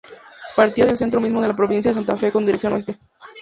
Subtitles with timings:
[0.55, 2.97] Partía del centro mismo de la provincia de Santa Fe con dirección oeste.